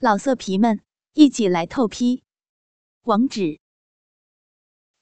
[0.00, 0.80] 老色皮们，
[1.14, 2.22] 一起来透批！
[3.02, 3.58] 网址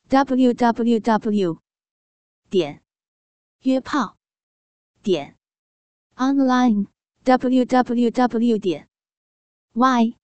[0.09, 1.61] ：w w w
[2.49, 2.83] 点
[3.61, 4.17] 约炮
[5.03, 5.37] 点
[6.15, 6.87] online
[7.25, 8.89] w w w 点
[9.75, 10.17] y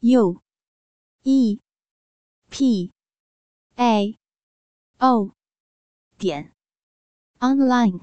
[0.00, 0.42] u
[1.22, 1.60] e
[2.50, 2.92] p
[3.76, 4.18] a
[4.98, 5.30] o
[6.18, 6.52] 点
[7.38, 8.00] online。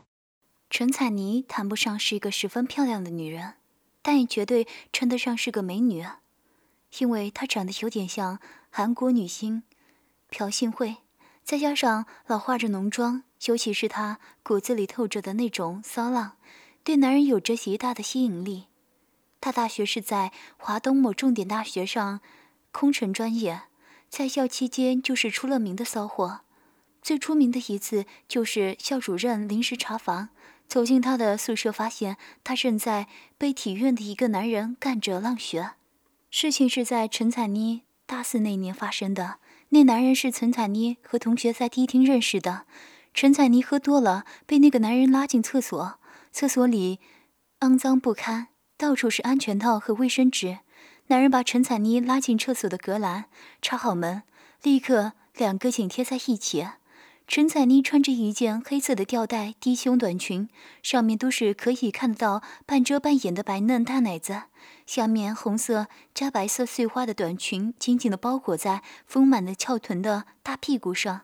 [0.69, 3.60] 陈彩妮谈不上是一个十分漂亮的女人。
[4.01, 6.05] 但也绝对称得上是个美女，
[6.99, 8.39] 因为她长得有点像
[8.69, 9.63] 韩国女星
[10.29, 10.97] 朴信惠，
[11.43, 16.37] 再加上老化着浓妆，尤其是她骨子里透着的那种骚浪，
[16.83, 18.67] 对男人有着极大的吸引力。
[19.39, 22.21] 她大学是在华东某重点大学上
[22.71, 23.63] 空乘专业，
[24.09, 26.41] 在校期间就是出了名的骚货，
[27.01, 30.29] 最出名的一次就是校主任临时查房。
[30.71, 33.07] 走进他的宿舍，发现他正在
[33.37, 35.71] 被体院的一个男人干着浪穴。
[36.29, 39.39] 事情是在陈彩妮大四那年发生的。
[39.71, 42.65] 那男人是陈彩妮和同学在迪厅认识的。
[43.13, 45.99] 陈彩妮喝多了，被那个男人拉进厕所。
[46.31, 47.01] 厕所里
[47.59, 50.59] 肮脏不堪，到处是安全套和卫生纸。
[51.07, 53.25] 男人把陈彩妮拉进厕所的隔栏，
[53.61, 54.23] 插好门，
[54.63, 56.65] 立刻两个紧贴在一起。
[57.33, 60.49] 陈彩妮穿着一件黑色的吊带低胸短裙，
[60.83, 64.41] 上面都是可以看到半遮半掩的白嫩大奶子，
[64.85, 71.21] 下面红色加白色碎花的短裙紧紧地包裹在丰满的翘臀的大屁股上，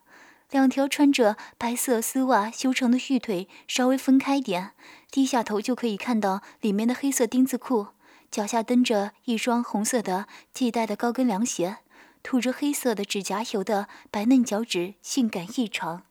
[0.49, 4.71] 两条穿着白色丝袜修长的玉腿稍微分开点，
[5.11, 7.87] 低下头就可以看到里面的黑色丁字裤，
[8.31, 11.79] 脚下蹬着一双红色的系带的高跟凉鞋。
[12.27, 16.03] 涂着黑色的指甲油的白嫩脚趾，性感异常。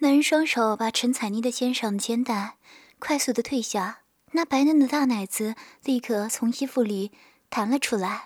[0.00, 2.58] 男人双手把陈彩妮的肩上肩带
[2.98, 4.00] 快速的退下，
[4.32, 7.12] 那白嫩的大奶子立刻从衣服里
[7.48, 8.24] 弹了出来。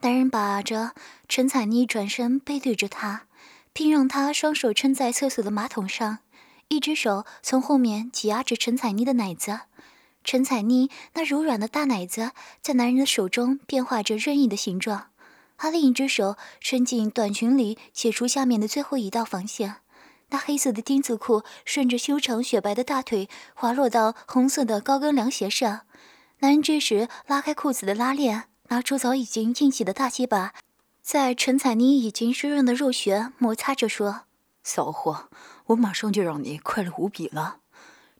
[0.00, 0.94] 男人把着
[1.28, 3.26] 陈彩妮转身背对着她，
[3.74, 6.20] 并让她双手撑在厕所的马桶上，
[6.68, 9.60] 一只手从后面挤压着陈彩妮的奶子。
[10.24, 15.10] 陈彩妮那柔软的大奶子在男人的手中变化着任意的形状。
[15.58, 19.76] 他另一只手伸进短裙里，解除下面的最后一道防线。
[20.30, 25.80] 那黑色的丁字裤顺着修长雪白的大腿滑落到红色的高跟凉鞋上。
[26.40, 30.52] 男人这时拉开裤子的拉链，拿出早已经硬起的大鸡巴，
[31.02, 34.22] 在陈彩妮已经湿润的肉穴摩擦着说
[34.62, 35.28] ：“骚货，
[35.66, 37.56] 我马上就让你快乐无比了。”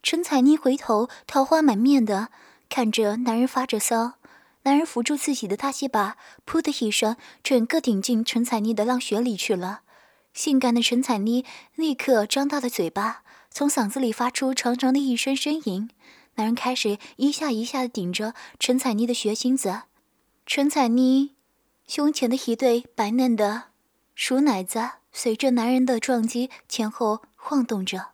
[0.02, 2.28] 陈彩妮回头，桃花满面的
[2.68, 4.14] 看着男人发着骚。
[4.68, 9.80] 男人扶住自己的大鸡巴，噗的一声，整个顶进陈彩妮的浪穴里去了。
[10.34, 15.88] 性感的陈彩妮立刻张大了嘴巴，从嗓子里发出长长的一声呻吟。
[16.34, 19.84] 男人开始一下一下的顶着陈彩妮的穴心子，
[20.44, 21.34] 陈彩妮
[21.86, 23.68] 胸前的一对白嫩的
[24.14, 28.08] 熟奶子随着男人的撞击前后晃动着。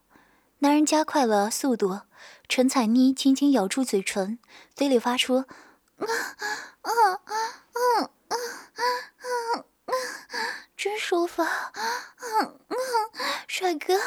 [0.60, 2.03] 男人加快了速度，
[2.48, 4.38] 陈彩妮轻轻咬住嘴唇，
[4.76, 5.47] 嘴里发出。
[5.99, 6.06] 啊
[6.82, 6.91] 啊
[7.22, 7.32] 啊
[7.72, 7.78] 啊
[8.28, 8.34] 啊
[9.87, 9.94] 啊！
[10.77, 11.43] 真舒服，
[13.47, 14.00] 帅哥，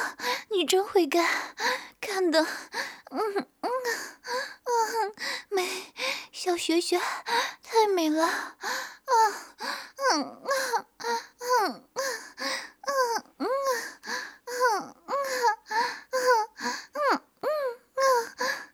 [0.49, 1.25] 你真会干，
[1.99, 2.43] 干的，
[3.11, 5.13] 嗯嗯嗯，
[5.49, 5.93] 美，
[6.31, 6.99] 小雪雪
[7.63, 8.53] 太美了，啊
[10.11, 10.51] 嗯啊
[10.97, 11.05] 啊
[11.37, 12.03] 啊啊啊
[12.81, 12.91] 啊
[13.25, 14.63] 啊啊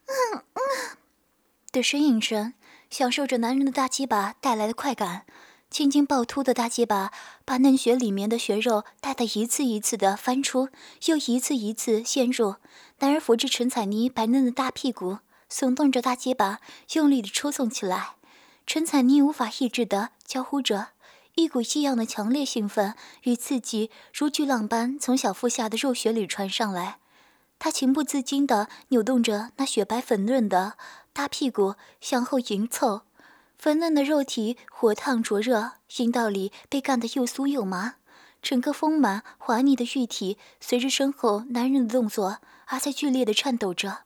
[0.06, 0.58] 啊啊！
[1.72, 2.52] 的呻吟声。
[2.94, 5.26] 享受着男人的大鸡巴带来的快感，
[5.68, 7.10] 青筋暴突的大鸡巴
[7.44, 10.68] 把嫩穴里面的血肉带得一次一次的翻出，
[11.06, 12.54] 又一次一次陷入。
[13.00, 15.18] 男人扶着陈彩妮白嫩的大屁股，
[15.50, 16.60] 耸动着大鸡巴，
[16.92, 18.10] 用力的抽送起来。
[18.64, 20.90] 陈彩妮无法抑制的娇呼着，
[21.34, 22.94] 一股异样的强烈兴奋
[23.24, 26.98] 与刺激如巨浪般从小腹下的肉穴里传上来。
[27.58, 30.74] 她情不自禁地扭动着那雪白粉嫩的。
[31.14, 33.02] 大屁股向后迎凑，
[33.56, 37.94] 粉嫩的肉体火烫灼热，阴道里被干得又酥又麻，
[38.42, 43.90] 整个丰满滑腻的玉体随着身后男人的动作而在剧烈的颤抖着。
[43.90, 44.02] 啊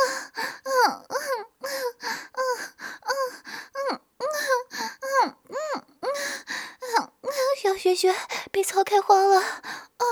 [7.96, 8.16] 雪雪
[8.52, 9.56] 被操开花了，啊
[9.98, 10.04] 啊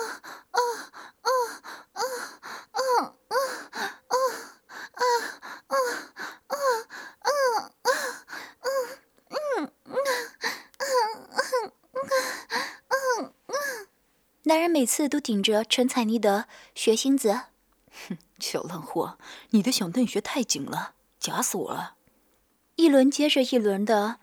[0.51, 0.59] 啊
[1.21, 1.29] 啊
[1.91, 2.01] 啊
[2.71, 2.81] 啊
[3.27, 3.35] 啊
[4.07, 4.15] 啊
[4.87, 5.11] 啊
[5.67, 5.75] 啊
[7.19, 7.93] 啊啊
[9.29, 10.07] 嗯嗯嗯
[10.77, 12.07] 嗯嗯
[12.87, 13.87] 嗯嗯
[14.43, 17.41] 男人每次都顶着陈彩妮的血心子。
[18.07, 19.17] 哼，小烂货，
[19.49, 21.95] 你的小嫩穴太紧了，夹死我了！
[22.75, 24.19] 一轮接着一轮的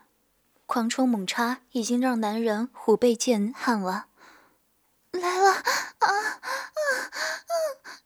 [0.71, 4.05] 狂冲猛插，已经让男人虎背剑汗了。
[5.11, 5.59] 来了，啊
[5.99, 6.79] 啊啊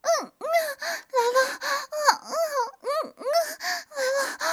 [0.01, 0.43] 嗯嗯，
[1.13, 1.69] 来了，啊
[2.25, 2.33] 啊
[2.81, 3.21] 嗯嗯，
[3.93, 4.49] 来了，啊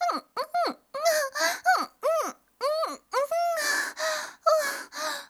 [0.00, 2.16] 嗯嗯嗯嗯嗯
[2.56, 2.96] 嗯嗯
[4.40, 4.48] 啊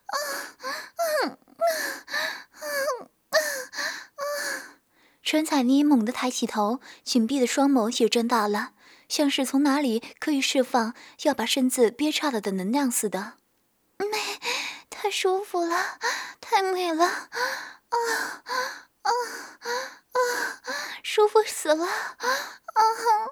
[0.07, 0.15] 啊
[0.95, 1.35] 嗯嗯
[2.71, 3.11] 嗯
[5.25, 8.75] 陈彩妮猛地抬起头，紧闭的双眸也睁大了，
[9.12, 10.94] 像是从哪里可以释放
[11.25, 13.35] 要把身子憋岔了的能量似的。
[13.99, 14.09] 美，
[14.88, 15.99] 太舒服了。
[16.41, 17.29] 太美了，啊
[17.91, 18.56] 啊
[19.03, 19.11] 啊！
[21.03, 21.93] 舒服死了，啊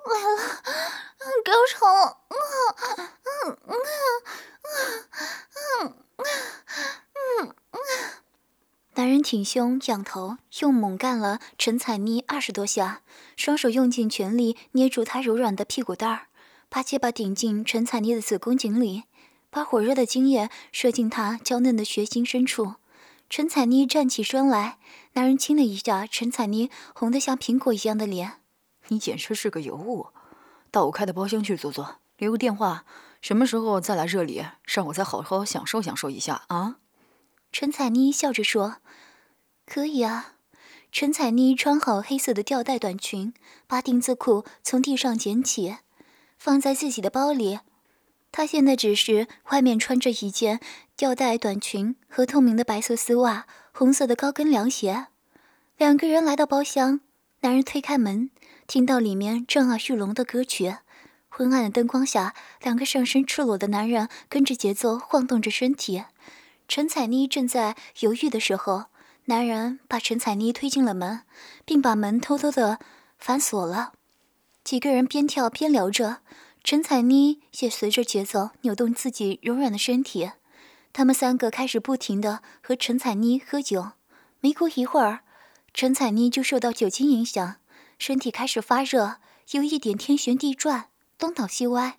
[0.05, 0.61] 来了，
[1.43, 5.09] 高潮了，嗯嗯嗯
[5.57, 6.05] 嗯
[7.15, 7.81] 嗯嗯。
[9.01, 13.01] 男人挺胸仰头，又猛干了陈彩妮二十多下，
[13.35, 16.27] 双手用尽全力捏住她柔软的屁股蛋儿，
[16.69, 19.05] 把结巴顶进陈彩妮的子宫颈里，
[19.49, 22.75] 把火热的精液射进她娇嫩的穴心深处。
[23.31, 24.77] 陈彩妮站起身来，
[25.15, 28.33] 男人亲了一下陈彩妮红得像苹果一样的脸。
[28.89, 30.09] 你简直是个尤物，
[30.71, 32.85] 到我开的包厢去坐坐，留个电话，
[33.23, 36.77] 什么时候再来这里，让我再好好享受享受一下啊？
[37.53, 38.77] 陈彩妮笑着说
[39.67, 40.35] ：“可以啊。”
[40.93, 43.33] 陈彩妮穿好黑色的吊带短裙，
[43.67, 45.77] 把丁字裤从地上捡起，
[46.39, 47.61] 放在自己的包里。
[48.33, 50.61] 她现在只是外面穿着一件。
[50.97, 55.07] 吊带短裙和透明的白色丝袜，红色的高跟凉鞋。
[55.79, 57.01] 两个人来到包厢，
[57.41, 58.31] 男人推开门，
[58.67, 60.77] 听到里面震耳欲聋的歌曲。
[61.31, 66.05] 昏暗的灯光下，两个上身赤裸的男人跟着节奏晃动着身体。
[66.71, 68.85] 陈彩妮正在犹豫的时候，
[69.25, 71.23] 男人把陈彩妮推进了门，
[71.65, 72.79] 并把门偷偷的
[73.19, 73.95] 反锁了。
[74.63, 76.19] 几个人边跳边聊着，
[76.63, 80.31] 陈彩妮也随着节奏扭动自己柔软的身体。
[80.93, 83.89] 他们三个开始不停地和陈彩妮喝酒，
[84.39, 85.25] 没过一会儿，
[85.75, 87.57] 陈彩妮就受到酒精影响，
[87.99, 89.17] 身体开始发热，
[89.51, 90.87] 有一点天旋地转，
[91.19, 91.99] 东倒西歪。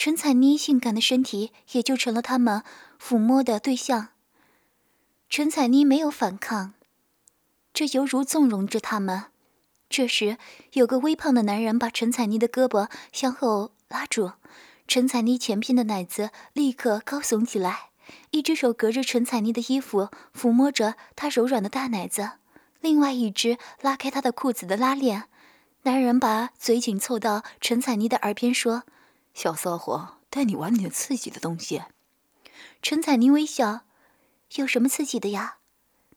[0.00, 2.62] 陈彩妮性感的身体也就成了他们
[2.98, 4.08] 抚摸的对象。
[5.28, 6.72] 陈彩妮没有反抗，
[7.74, 9.24] 这犹如纵容着他们。
[9.90, 10.38] 这时，
[10.72, 14.32] 有个微胖的男人把陈彩妮的胳膊向后拉住，
[14.88, 17.90] 陈彩妮前边的奶子立刻高耸起来。
[18.30, 22.30] 一只手隔着陈彩妮的衣服抚摸着她柔软的大奶子，
[22.80, 25.24] 另外一只拉开她的裤子的拉链。
[25.82, 28.84] 男人把嘴紧凑到陈彩妮的耳边说
[29.34, 31.82] ：“小骚货，带你玩点刺激的东西。”
[32.82, 33.80] 陈彩妮微笑
[34.56, 35.56] ：“有什么刺激的呀？”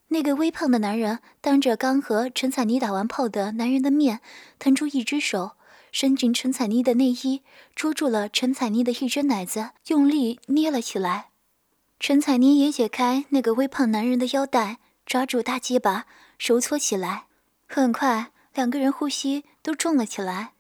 [0.09, 4.21] 那个微胖的男人当着刚和陈彩妮打完炮的男人的面，
[4.59, 5.53] 腾出一只手，
[5.91, 7.41] 伸进陈彩妮的内衣，
[7.75, 11.29] 捉住了陈彩妮的一只奶子，用力捏了起来。
[11.99, 16.05] 陈彩妮也解开那个微胖男人的腰带，抓住大鸡巴
[16.37, 17.25] 揉搓起来。
[17.67, 20.53] 很快，两个人呼吸都重了起来。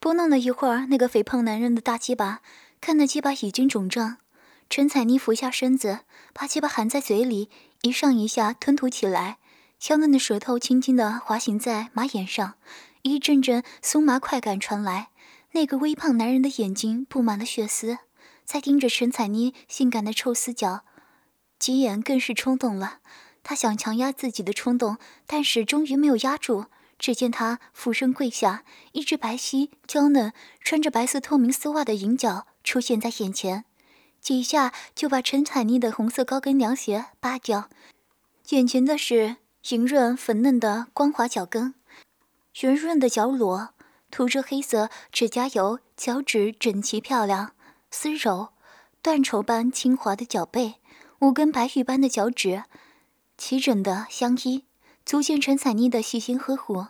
[0.00, 2.40] 拨弄了一会儿，那个肥胖男人的大鸡巴，
[2.80, 4.16] 看那鸡巴已经肿胀。
[4.70, 6.00] 陈彩妮俯下身子，
[6.32, 7.50] 把鸡巴含在嘴里，
[7.82, 9.36] 一上一下吞吐起来。
[9.78, 12.54] 娇嫩的舌头轻轻地滑行在马眼上，
[13.02, 15.08] 一阵阵酥麻快感传来。
[15.52, 17.98] 那个微胖男人的眼睛布满了血丝。
[18.46, 20.80] 在盯着陈彩妮性感的臭丝脚，
[21.58, 23.00] 吉眼更是冲动了。
[23.42, 26.66] 他想强压自己的冲动，但是终于没有压住。
[27.00, 33.64] 只见他俯身跪下，一只白皙娇嫩、穿着白色透明丝袜的银脚出现在眼前，
[34.20, 37.70] 几下就把陈彩妮的红色高跟凉鞋扒掉。
[38.50, 39.36] 眼前的是
[39.70, 41.74] 莹润粉嫩的光滑脚跟，
[42.60, 43.70] 圆润的脚裸，
[44.10, 47.52] 涂着黑色指甲油，脚趾整齐漂亮。
[47.90, 48.50] 丝柔、
[49.02, 50.74] 缎绸般轻滑的脚背，
[51.20, 52.64] 五根白玉般的脚趾，
[53.38, 54.64] 齐整的相依，
[55.10, 56.86] 足见陈彩妮的细心呵护。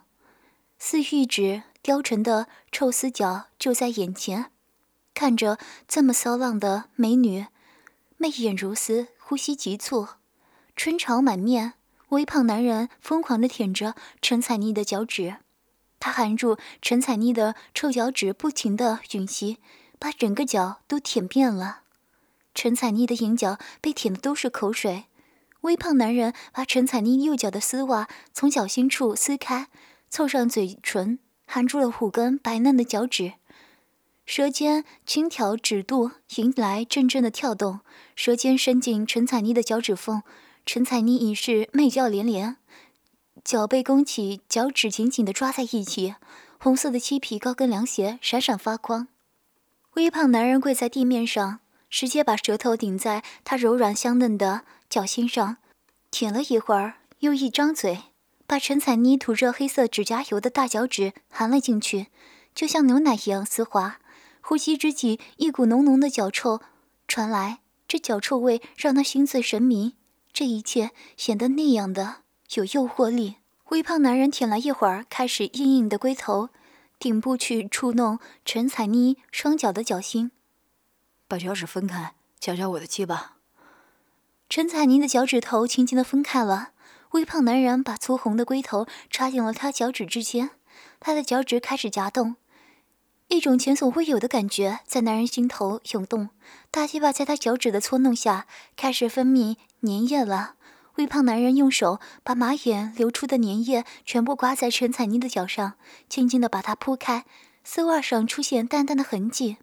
[0.78, 4.50] 似玉指雕成的臭丝脚就在眼前，
[5.14, 5.56] 看着
[5.88, 7.46] 这么骚浪的美女，
[8.18, 10.06] 媚眼如丝，呼吸急促，
[10.76, 11.72] 春潮满面。
[12.10, 15.36] 微胖男人疯狂地舔着陈彩妮的脚趾，
[15.98, 19.56] 他含住陈彩妮的臭脚趾，不停地吮吸。
[19.98, 21.84] 把整个脚都舔遍了，
[22.54, 25.04] 陈彩妮的银脚被舔的都是口水。
[25.62, 29.68] 微胖男人把陈彩妮右脚的丝袜从脚心处撕开，
[30.08, 33.34] 凑上嘴唇，含住了五根白嫩的脚趾，
[34.24, 37.80] 舌尖轻挑指肚，迎来阵阵的跳动。
[38.16, 40.22] 舌尖伸进陈彩妮的脚趾缝，
[40.64, 42.56] 陈彩妮已是媚叫连连，
[43.44, 46.14] 脚背弓起，脚趾紧紧地抓在一起，
[46.58, 49.08] 红色的漆皮高跟凉鞋闪闪发光。
[49.94, 55.58] 微胖男人跪在地面上，直接把舌头顶在她柔软香嫩的脚心上，
[56.10, 58.02] 舔了一会儿，又一张嘴，
[58.44, 62.08] 把陈彩妮涂着黑色指甲油的大脚趾含了进去，
[62.56, 64.00] 就像牛奶一样丝滑。
[64.40, 66.60] 呼吸之际，一股浓浓的脚臭
[67.06, 69.94] 传来，这脚臭味让他心醉神迷。
[70.32, 72.22] 这一切显得那样的
[72.54, 73.36] 有诱惑力。
[73.68, 76.48] 微胖男人舔了一会儿，开始硬硬的龟头
[76.98, 80.32] 顶部去触弄陈彩妮双脚的脚心，
[81.28, 83.36] 把脚趾分开，夹夹我的鸡巴。
[84.50, 86.70] 陈彩妮的脚趾头轻轻的分开了，
[87.12, 90.50] 微胖男人把粗红的龟头插进了她脚趾之间，
[90.98, 92.34] 他的脚趾开始夹动。
[93.28, 96.30] 一种前所未有的感觉在男人心头涌动，
[96.72, 100.54] 大鸡巴在他脚趾的搓弄下开始分泌粘液了。
[100.96, 105.74] 微胖男人用手把马眼流出的粘液全部刮在陈彩妮的脚上，
[106.08, 107.24] 轻轻地把它铺开，
[107.62, 109.58] 丝袜上出现淡淡的痕迹。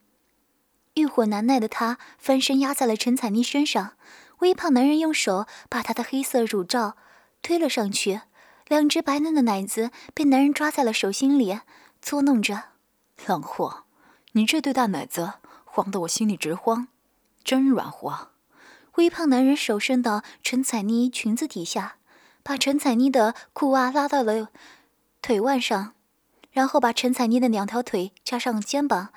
[0.93, 3.91] 欲火难耐的他翻身压在了陈彩妮身上，
[4.39, 6.97] 微胖男人用手把她的黑色乳罩
[7.41, 8.21] 推了上去，
[8.67, 11.59] 两只白嫩的奶子被男人抓在了手心里
[12.01, 12.65] 搓弄着。
[13.25, 13.85] 浪货，
[14.33, 15.33] 你这对大奶子
[15.65, 16.87] 晃得我心里直慌，
[17.43, 18.29] 真软和。
[18.95, 21.97] 微胖男人手伸到陈彩妮裙子底下，
[22.43, 24.49] 把陈彩妮的裤袜拉到了
[25.21, 25.93] 腿腕上，
[26.51, 29.09] 然后把陈彩妮的两条腿加上肩膀，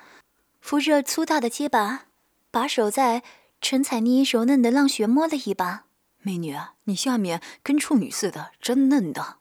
[0.59, 2.01] 扶着粗大的肩膀，
[2.51, 3.23] 把手在
[3.61, 5.85] 陈彩妮柔嫩的浪穴摸了一把。
[6.23, 9.37] 美女，你下面跟处女似的，真嫩的。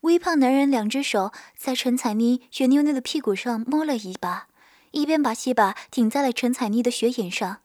[0.00, 4.48] 微胖男人两只手在陈彩妮圆溜溜的屁股上摸了一把，
[4.90, 7.62] 一边把鸡巴顶在了陈彩妮的雪眼上。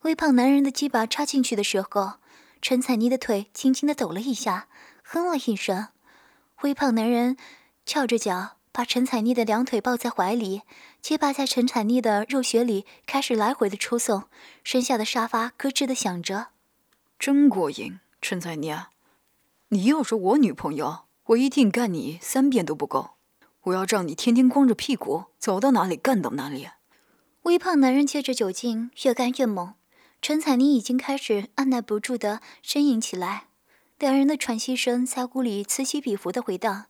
[0.00, 2.14] 微胖男人的鸡巴插进去的时候，
[2.60, 4.66] 陈彩妮的腿轻轻的抖了一下，
[5.04, 5.88] 哼了一声。
[6.62, 7.36] 微胖男人
[7.86, 10.62] 翘着脚，把陈彩妮的两腿抱在怀里，
[11.02, 14.24] 结巴在陈彩妮的肉穴里开始来回的抽送，
[14.62, 16.48] 身下的沙发咯吱的响着，
[17.18, 18.74] 真过瘾，陈彩妮。
[19.68, 23.10] 你要是我女朋友，我一定干你三遍都不够。
[23.64, 26.68] 我要让你天天光着屁股走到哪里干到哪里。
[27.42, 29.74] 微胖男人借着酒劲越干越猛，
[30.22, 33.48] 陈彩妮已经开始按耐不住的呻吟起来，
[33.98, 36.86] 两人的喘息声在屋里此起彼伏的回荡，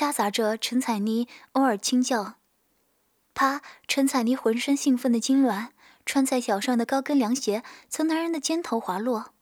[0.00, 2.36] 夹杂着陈彩妮偶尔轻叫。
[3.34, 3.60] 啪！
[3.86, 5.72] 陈彩妮浑身兴奋的痉挛，
[6.06, 9.34] 穿在脚上的高跟凉鞋从男人的肩头滑落。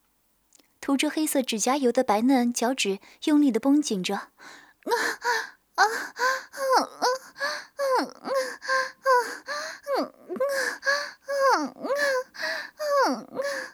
[0.81, 4.27] 涂着黑色指甲油的白嫩脚趾用力的绷紧着，啊
[4.83, 5.31] 啊
[5.75, 5.85] 啊
[6.51, 7.07] 啊啊
[7.77, 8.03] 啊啊
[11.23, 13.68] 啊啊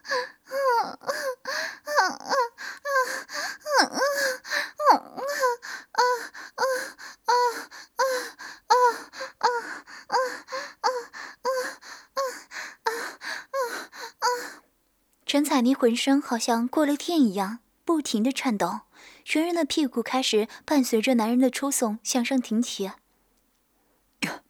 [15.35, 18.79] 陈彩妮浑身好像过了电一样，不停的颤抖，
[19.25, 22.91] 全人的屁股开始伴随着男人的抽送向上挺起。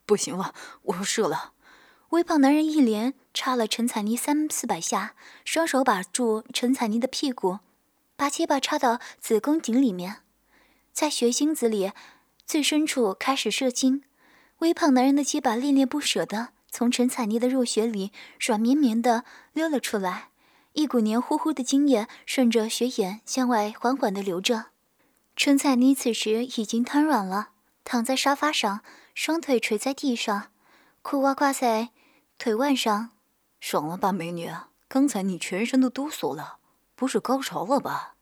[0.06, 1.54] 不行了，我要射了！
[2.10, 7.58] 微胖男人一连插了陈彩妮三四百下，双手把住陈彩妮的屁股，
[8.16, 10.18] 把鸡巴插到子宫颈里面，
[10.94, 11.94] 在血腥子里
[12.46, 14.04] 最深处开始射精。
[14.60, 20.30] 微胖男人的鸡巴恋恋不舍的从陈彩妮的肉穴里软绵绵的溜了出来。
[20.76, 24.66] 一股黏糊糊的精液顺着血眼向外缓缓地流着。
[25.34, 27.52] 陈彩妮此时已经瘫软了，
[27.86, 28.82] 躺在沙发上，
[29.14, 30.52] 双腿垂在地上，
[31.02, 31.92] 裤袜挂在
[32.38, 33.12] 腿腕上。
[33.62, 34.52] 爽了吧，美女？
[34.90, 36.58] 刚才你全身都哆嗦了，
[36.94, 38.16] 不是高潮了吧？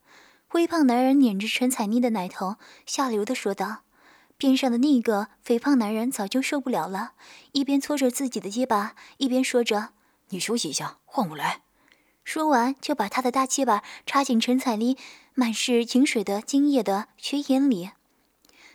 [0.51, 3.79] 微胖男人捻着陈彩妮的奶头，下流的说道。
[4.37, 7.13] 边上的另一个肥胖男人早就受不了了，
[7.53, 9.93] 一边搓着自己的鸡巴，一边说着
[10.29, 11.61] ：“你休息一下，换我来。”
[12.23, 14.97] 说完，就把他的大鸡巴插进陈彩妮
[15.33, 17.91] 满是井水的精液的血眼里。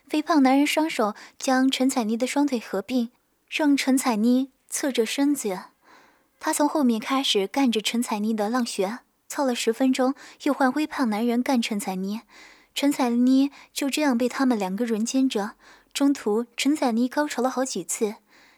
[0.07, 3.11] 肥胖男人双手将陈彩妮的双腿合并，
[3.51, 5.59] 让陈彩妮侧着身子。
[6.41, 10.15] 他从后面开始干着陈彩妮的浪穴，操了十分钟，
[10.45, 12.21] 又换微胖男人干陈彩妮。
[12.75, 15.57] 陈彩妮就这样被他们两个轮奸着。
[15.93, 18.17] 中途，陈彩妮高潮了好几次，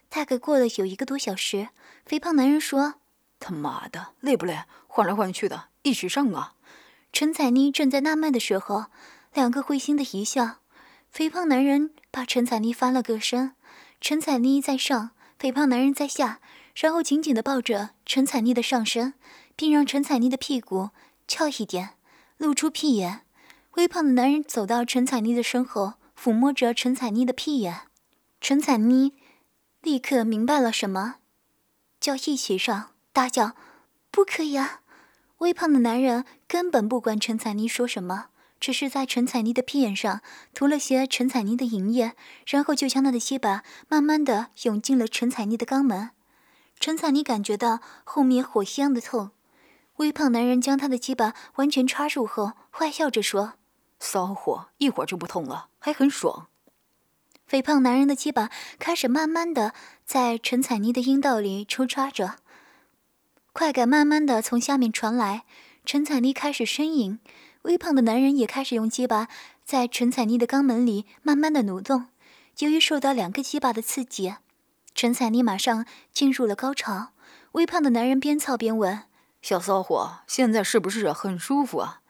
[0.09, 1.69] 大概过了有一个多小时。
[2.05, 3.00] 肥胖男人说。
[3.41, 4.65] 他妈的，累不累？
[4.87, 6.55] 换来换去的，一起上啊！
[7.13, 8.87] 陈彩妮正在纳闷的时候，
[9.33, 10.59] 两个会心的一笑。
[11.11, 13.55] 肥胖男人把陈彩妮翻了个身，
[14.01, 16.41] 陈彩妮在上，肥胖男人在下，
[16.75, 19.15] 然后紧紧的抱着陈彩妮的上身，
[19.57, 20.91] 并让陈彩妮的屁股
[21.27, 21.95] 翘一点，
[22.37, 23.23] 露出屁眼。
[23.73, 27.83] 微胖的男人走到陈彩妮的身后，抚摸着陈彩妮的屁眼。
[28.41, 29.15] 陈彩妮
[29.83, 31.17] 立刻明白了什么，
[32.01, 33.55] 叫一起上，大叫
[34.11, 34.81] ：“不可以啊！”
[35.39, 38.27] 微胖的男人根本不管陈彩妮说什么，
[38.61, 40.21] 只是在陈彩妮的屁眼上
[40.53, 42.15] 涂了些陈彩妮的银液，
[42.47, 46.11] 然后就将他的鸡巴慢慢的涌进了陈彩妮的肛门。
[46.79, 49.31] 陈彩妮感觉到后面火一样的痛。
[49.97, 53.55] 微胖男人将他的鸡巴完全插入后，坏笑着说
[54.01, 56.49] ：“骚货，一会儿就不痛了，还很爽。”
[57.47, 58.49] 肥胖男人的鸡巴
[58.79, 59.75] 开始慢慢的
[60.05, 62.37] 在陈彩妮的阴道里抽插着，
[63.53, 65.45] 快感慢慢的从下面传来。
[65.85, 67.19] 陈彩妮开始呻吟，
[67.63, 69.29] 微胖的男人也开始用鸡巴
[69.65, 72.07] 在陈彩妮的肛门里慢慢的蠕动。
[72.59, 74.35] 由于受到两个鸡巴的刺激，
[74.95, 77.09] 陈彩妮马上进入了高潮。
[77.53, 79.05] 微胖的男人边操边问
[79.43, 82.03] ：“小骚货，现在是不是很舒服啊？”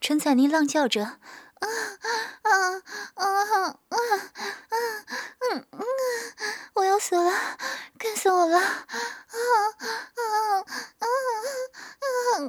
[0.00, 1.18] 陈彩妮浪叫着。
[1.60, 1.68] 啊
[2.42, 2.50] 啊
[3.14, 3.56] 啊啊
[3.88, 4.76] 啊
[5.40, 5.80] 嗯嗯，
[6.74, 7.30] 我要死了，
[7.98, 8.58] 干死我了！
[8.58, 9.42] 啊啊
[10.16, 10.24] 啊
[10.98, 12.44] 啊啊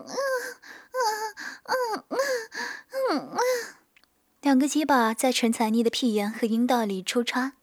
[1.64, 1.74] 啊
[2.84, 3.40] 啊啊
[4.42, 7.54] 两个结巴在陈彩妮的屁眼和阴道里抽插，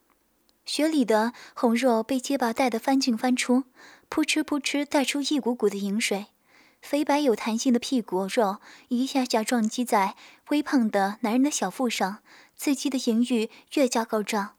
[0.67, 3.65] 血里的红肉被结巴带得翻进翻出，
[4.09, 6.27] 扑哧扑哧带出一股股的饮水。
[6.85, 10.17] 肥白有弹性的屁股肉一下下撞击在
[10.50, 12.19] 微胖的男人的小腹上，
[12.59, 14.57] 刺激的淫欲越加高涨。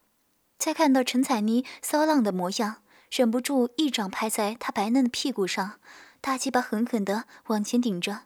[0.58, 5.78] 再看到陈彩妮骚浪的模样，忍不住一掌拍在她白嫩的屁股上，
[6.20, 8.22] 大鸡巴狠狠地往前顶着。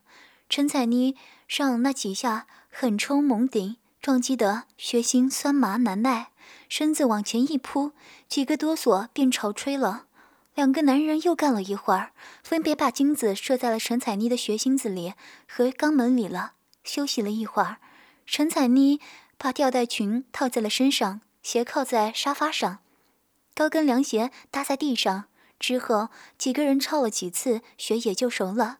[0.49, 1.15] 陈彩妮
[1.47, 6.31] 上那几下狠冲猛顶，撞击得血腥酸麻难耐，
[6.71, 7.93] 身子往前一扑，
[8.27, 10.07] 几个哆嗦便潮吹了。
[10.55, 15.15] 两个男人又干了一会儿，分别把精子射在了陈彩妮的血心子里
[15.49, 16.53] 和肛门里了。
[16.85, 17.77] 休息了一会儿，
[18.27, 19.01] 陈彩妮
[19.39, 22.79] 把吊带裙套在了身上，斜靠在沙发上，
[23.55, 25.25] 高跟凉鞋搭在地上。
[25.59, 28.79] 之后几个人操了几次，血也就熟了。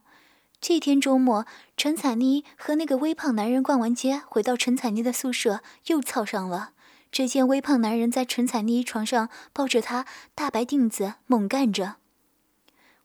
[0.61, 6.73] 这天周末，陈彩妮和那个微胖男人逛完街，回到陈彩妮的宿舍又操上了。
[7.13, 11.97] 只见微胖男人在陈彩妮床上抱着她大白腚子猛干着。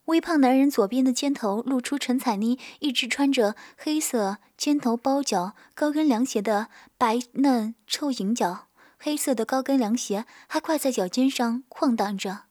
[0.05, 8.67] 微胖男人左边的肩头露出陈彩妮一只穿着黑色尖头包脚高跟凉鞋的白嫩臭银脚，
[8.99, 12.43] 黑色的高跟凉鞋还挂在脚尖上晃荡着，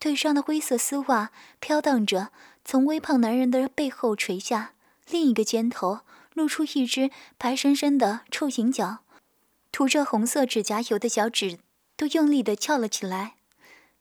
[0.00, 1.30] 腿上的灰色丝袜
[1.60, 2.32] 飘荡着
[2.64, 4.72] 从微胖男人的背后垂下，
[5.08, 6.00] 另一个肩头
[6.34, 8.98] 露出一只白生生的臭银脚。
[9.78, 11.60] 涂着红色指甲油的脚趾
[11.96, 13.36] 都用力地翘了起来。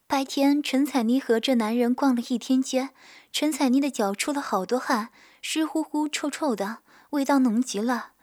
[0.07, 2.89] 白天，陈彩妮和这男人逛了一天街。
[3.31, 5.09] 陈彩妮的脚出了好多汗，
[5.39, 6.79] 湿乎乎、臭臭的，
[7.11, 8.13] 味道浓极了。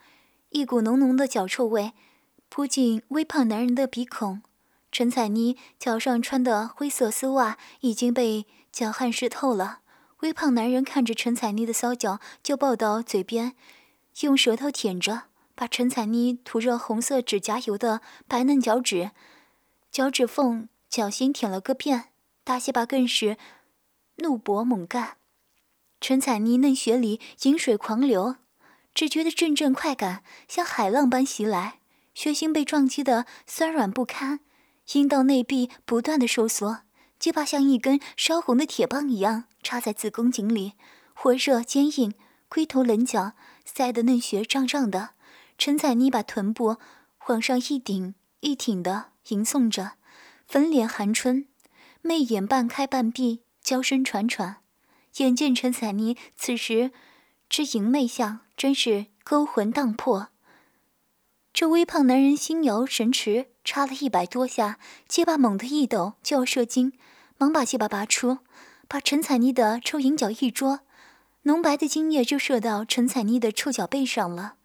[0.49, 1.93] 一股浓浓的脚臭味
[2.49, 4.41] 扑进微胖男人的鼻孔。
[4.91, 9.79] 陈彩妮脚上穿的灰色丝袜已经被脚汗湿透了。
[10.19, 13.55] 微胖男人看着陈彩妮的骚脚，就抱到嘴边，
[14.19, 15.27] 用舌头舔着。
[15.55, 19.11] 把陈彩妮涂着红色指甲油的白嫩脚趾，
[19.89, 22.09] 脚趾缝脚心舔了个遍，
[22.43, 23.37] 大鸡巴更是
[24.17, 25.17] 怒勃猛干。
[26.01, 28.35] 陈彩妮嫩血里饮水狂流，
[28.93, 31.79] 只觉得阵阵快感像海浪般袭来，
[32.13, 34.41] 血心被撞击得酸软不堪，
[34.91, 36.81] 阴道内壁不断的收缩，
[37.17, 40.73] 鸡巴像一根烧红的铁棒一样插在子宫颈里，
[41.13, 42.13] 火热坚硬，
[42.49, 43.31] 龟头棱角
[43.63, 45.11] 塞得嫩血胀胀的。
[45.57, 46.77] 陈彩妮把臀部
[47.27, 49.93] 往上一顶一挺的吟诵着，
[50.45, 51.47] 粉脸含春，
[52.01, 54.57] 媚眼半开半闭，娇声喘喘。
[55.17, 56.91] 眼见陈彩妮此时
[57.49, 60.27] 之淫媚相，真是勾魂荡魄。
[61.53, 66.91] 这微胖男人心摇神驰，插了一百多下，鸡巴猛地一抖就要射精，
[67.37, 68.39] 忙把鸡巴拔出，
[68.89, 70.81] 把陈彩妮的臭银脚一捉，
[71.43, 74.55] 浓白的精液就射到陈彩妮的臭脚背上了。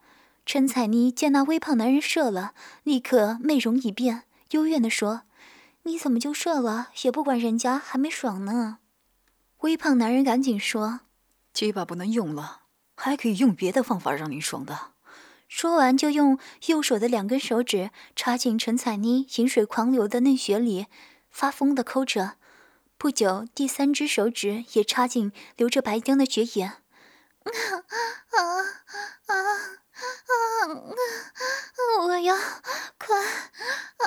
[0.46, 5.22] 陈彩妮见那微胖男人射了，立刻媚容一变，幽怨地说
[5.84, 6.88] ：“你怎么就射了？
[7.02, 8.78] 也不管人家还没爽呢。”
[9.60, 11.00] 微胖男人赶紧说
[11.52, 12.62] ：“鸡巴不能用了，
[12.96, 14.92] 还可以用别的方法让你爽的。”
[15.46, 20.86] 说完就用右手的两根手指插进陈彩妮饮水狂流的嫩血里，
[21.28, 22.34] 发疯地抠着。
[22.96, 26.79] 不久，第三只手指也插进流着白浆的血眼。
[27.44, 27.50] 啊
[28.30, 28.38] 啊
[29.26, 29.30] 啊！
[29.30, 29.34] 啊
[30.60, 30.74] 啊！
[32.00, 32.36] 我要
[32.98, 34.06] 快啊！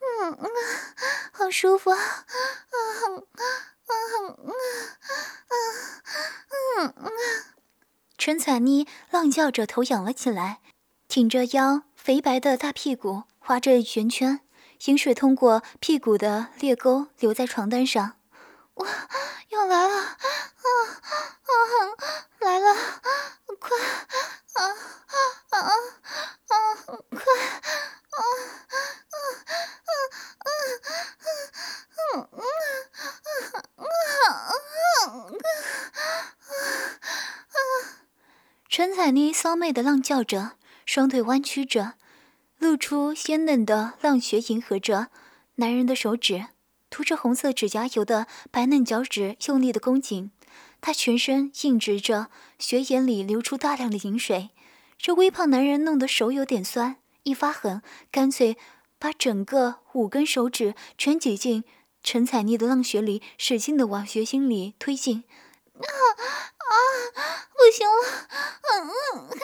[0.00, 0.46] 嗯嗯，
[1.32, 1.98] 好舒服啊！
[1.98, 2.06] 啊
[2.70, 3.44] 啊
[3.86, 4.50] 啊啊
[5.48, 5.54] 啊！
[6.78, 7.10] 嗯嗯。
[8.16, 10.60] 陈彩妮浪叫着头仰了起来，
[11.08, 14.40] 挺着腰，肥白的大屁股划着圆圈，
[14.86, 18.16] 饮水通过屁股的裂沟流在床单上。
[18.74, 18.86] 我
[19.48, 20.16] 要来了，啊
[21.42, 21.52] 啊，
[22.40, 22.74] 来了，
[23.58, 23.76] 快，
[24.54, 25.16] 啊啊
[25.50, 26.56] 啊啊，
[27.10, 27.20] 快，
[28.10, 28.24] 啊啊
[29.00, 29.98] 啊啊
[30.38, 30.52] 啊
[31.10, 32.24] 啊啊
[33.76, 33.84] 啊
[34.24, 34.48] 啊
[35.90, 36.64] 啊
[37.50, 37.56] 啊！
[38.68, 40.52] 陈彩妮骚媚的浪叫着，
[40.86, 41.94] 双腿弯曲着，
[42.58, 45.08] 露出鲜嫩的浪穴，迎合着
[45.56, 46.46] 男人的手指。
[46.88, 50.32] 涂着红色指甲油的白嫩脚趾用力的弓紧
[50.80, 54.50] 他全身硬直着，血眼里流出大量的饮水。
[54.98, 58.56] 这微胖男人弄得手有点酸，一发狠，干脆
[58.98, 61.64] 把整个五根手指全挤进
[62.02, 65.24] 陈彩妮的浪穴里，使劲的往穴心里推进。
[65.74, 66.74] 啊啊！
[67.56, 68.28] 不行了！
[68.62, 69.36] 嗯嗯嗯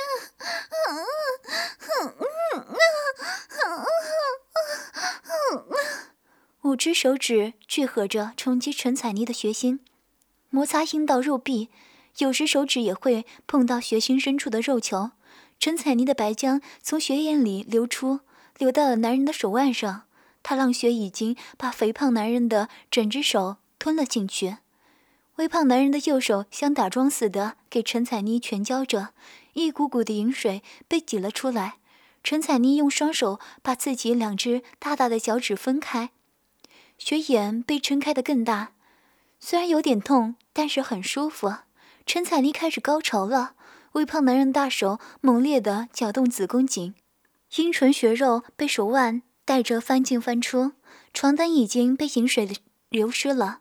[0.89, 1.05] 嗯
[1.97, 2.17] 嗯
[2.53, 2.65] 嗯
[3.51, 3.85] 嗯
[5.25, 5.77] 嗯嗯。
[6.63, 9.81] 五只手指聚合着冲击陈彩妮的穴心，
[10.57, 11.69] 摩擦阴道肉壁，
[12.17, 15.11] 有时手指也会碰到血心深处的肉球。
[15.59, 18.21] 陈彩妮的白浆从血眼里流出，
[18.57, 20.05] 流到了男人的手腕上。
[20.43, 24.57] 他浪血已经把肥胖男人的整只手吞了进去。
[25.35, 29.11] 微胖男人的右手像打桩似的给陈彩妮拳交着，
[29.53, 31.75] 一股股的饮水被挤了出来。
[32.25, 36.09] 陈彩妮用双手把自己两只大大的脚趾分开。
[36.97, 38.73] 血眼被撑开的更大，
[39.39, 41.55] 虽然有点痛，但是很舒服。
[42.07, 43.53] 陈彩妮开始高潮了，
[43.93, 46.95] 微胖男人大手猛烈地搅动子宫颈，
[47.57, 50.73] 阴唇血肉被手腕带着翻进翻出，
[51.13, 52.49] 床单已经被饮水
[52.89, 53.61] 流湿了。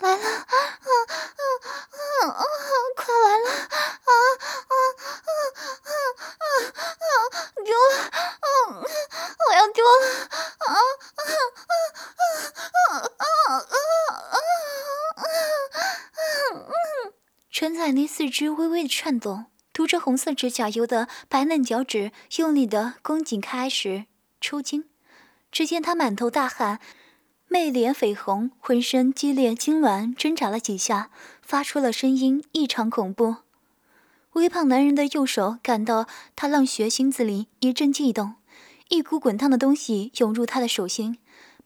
[0.00, 0.88] 来了，啊啊
[2.22, 2.42] 啊啊！
[2.96, 3.68] 快来了，啊
[4.08, 4.74] 啊啊
[5.84, 5.92] 啊
[6.32, 6.64] 啊
[6.96, 7.12] 啊！
[7.62, 7.96] 丢了，
[8.40, 8.48] 啊！
[9.48, 10.06] 我要丢了，
[10.60, 11.20] 啊啊
[12.88, 14.56] 啊啊啊啊
[15.15, 15.15] 啊！
[17.50, 24.06] 陈彩妮四肢微微的颤动，涂着红色指甲油的白嫩脚趾用力的弓紧，开始
[24.40, 24.84] 抽筋。
[25.50, 26.80] 只见她满头大汗。
[27.48, 33.36] 媚脸绯红，浑身激烈痉挛，挣扎了几下，发出了声音，异常恐怖。
[34.32, 38.34] 微胖男人的右手感到他浪穴心子里一阵悸动，
[38.88, 41.18] 一股滚烫的东西涌入他的手心，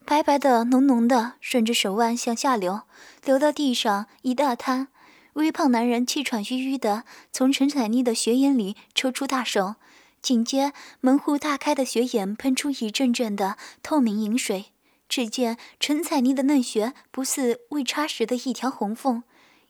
[0.05, 2.83] 白白的、浓浓的，顺着手腕向下流，
[3.25, 4.89] 流到地上一大滩。
[5.35, 9.77] 微胖男人气喘吁吁的从陈彩妮的血眼里抽出大手，
[10.21, 14.73] 紧接门户大开的血眼喷出一阵阵的透明饮水。
[15.09, 19.23] 只见陈彩妮的嫩穴不似未插时的一条红缝，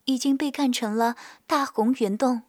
[0.05, 1.16] 已经被干成了
[1.47, 2.43] 大红圆洞，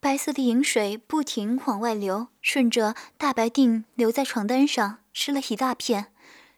[0.00, 6.13] 白色的饮水不停往外流，顺着大白腚流在床单上，湿了一大片。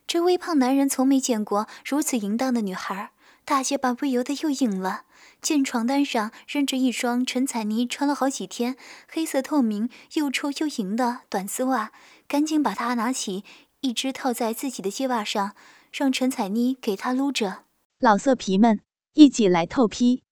[0.06, 3.12] 这微胖男人从没见过如此淫荡的女孩，
[3.44, 5.04] 大结巴不由得又硬了。
[5.42, 8.76] 见床单上扔着一双陈彩妮穿了好几天、
[9.08, 11.92] 黑色透明又臭又淫的短丝袜，
[12.26, 13.44] 赶紧把它拿起。
[13.80, 15.54] 一只套在自己的鸡袜上，
[15.92, 17.64] 让陈彩妮给他撸着。
[17.98, 18.80] 老色皮们，
[19.12, 20.24] 一起来透批！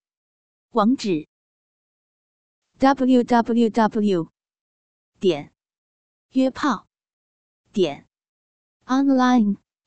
[0.70, 1.28] 网址
[2.78, 4.28] ：w w w
[5.20, 5.52] 点
[6.30, 6.86] 约炮
[7.72, 8.08] 点
[8.86, 9.58] online